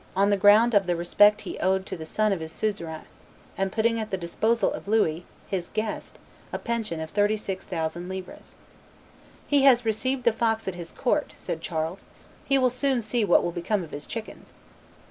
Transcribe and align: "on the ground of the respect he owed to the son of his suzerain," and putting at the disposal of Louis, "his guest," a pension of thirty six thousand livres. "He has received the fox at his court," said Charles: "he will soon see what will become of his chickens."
"on 0.15 0.31
the 0.31 0.35
ground 0.35 0.73
of 0.73 0.87
the 0.87 0.95
respect 0.95 1.41
he 1.41 1.59
owed 1.59 1.85
to 1.85 1.95
the 1.95 2.07
son 2.07 2.33
of 2.33 2.39
his 2.39 2.51
suzerain," 2.51 3.03
and 3.55 3.71
putting 3.71 3.99
at 3.99 4.09
the 4.09 4.17
disposal 4.17 4.73
of 4.73 4.87
Louis, 4.87 5.25
"his 5.45 5.69
guest," 5.69 6.17
a 6.51 6.57
pension 6.57 6.99
of 6.99 7.11
thirty 7.11 7.37
six 7.37 7.67
thousand 7.67 8.09
livres. 8.09 8.55
"He 9.45 9.61
has 9.61 9.85
received 9.85 10.23
the 10.23 10.33
fox 10.33 10.67
at 10.67 10.73
his 10.73 10.91
court," 10.91 11.35
said 11.37 11.61
Charles: 11.61 12.05
"he 12.45 12.57
will 12.57 12.71
soon 12.71 12.99
see 13.03 13.23
what 13.23 13.43
will 13.43 13.51
become 13.51 13.83
of 13.83 13.91
his 13.91 14.07
chickens." 14.07 14.53